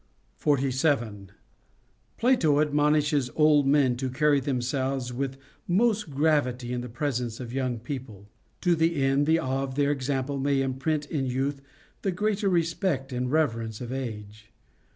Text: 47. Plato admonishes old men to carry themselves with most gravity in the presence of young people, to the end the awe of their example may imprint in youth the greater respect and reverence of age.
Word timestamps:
47. 0.37 1.29
Plato 2.17 2.59
admonishes 2.59 3.29
old 3.35 3.67
men 3.67 3.95
to 3.97 4.09
carry 4.09 4.39
themselves 4.39 5.13
with 5.13 5.37
most 5.67 6.09
gravity 6.09 6.73
in 6.73 6.81
the 6.81 6.89
presence 6.89 7.39
of 7.39 7.53
young 7.53 7.77
people, 7.77 8.27
to 8.61 8.73
the 8.75 8.95
end 8.95 9.27
the 9.27 9.37
awe 9.37 9.61
of 9.61 9.75
their 9.75 9.91
example 9.91 10.39
may 10.39 10.59
imprint 10.63 11.05
in 11.11 11.27
youth 11.27 11.61
the 12.01 12.09
greater 12.11 12.49
respect 12.49 13.13
and 13.13 13.31
reverence 13.31 13.79
of 13.79 13.93
age. 13.93 14.49